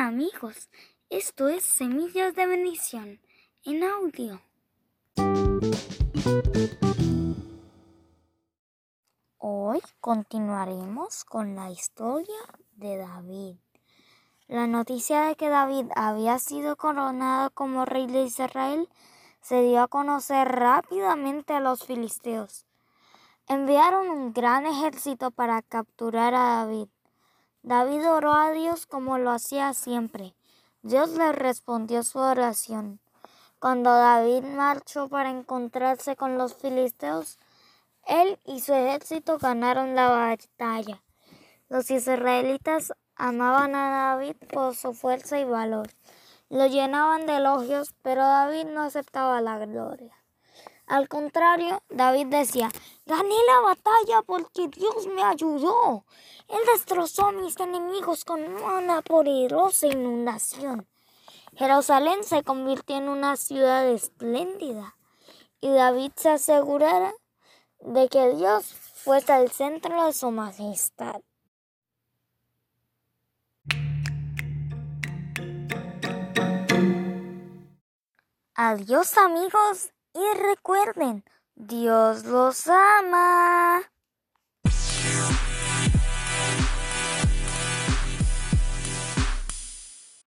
[0.00, 0.70] amigos,
[1.10, 3.20] esto es Semillas de Bendición
[3.66, 4.40] en audio.
[9.36, 12.40] Hoy continuaremos con la historia
[12.76, 13.56] de David.
[14.48, 18.88] La noticia de que David había sido coronado como rey de Israel
[19.42, 22.64] se dio a conocer rápidamente a los filisteos.
[23.46, 26.88] Enviaron un gran ejército para capturar a David.
[27.62, 30.34] David oró a Dios como lo hacía siempre.
[30.82, 33.00] Dios le respondió su oración.
[33.58, 37.38] Cuando David marchó para encontrarse con los filisteos,
[38.06, 41.02] él y su ejército ganaron la batalla.
[41.68, 45.90] Los israelitas amaban a David por su fuerza y valor.
[46.48, 50.16] Lo llenaban de elogios, pero David no aceptaba la gloria.
[50.86, 52.70] Al contrario, David decía,
[53.10, 56.04] gané la batalla porque Dios me ayudó.
[56.46, 60.86] Él destrozó a mis enemigos con una poderosa inundación.
[61.56, 64.96] Jerusalén se convirtió en una ciudad espléndida
[65.60, 67.12] y David se asegurara
[67.80, 71.20] de que Dios fuese el centro de su majestad.
[78.54, 81.24] Adiós amigos y recuerden,
[81.56, 83.82] Dios los ama.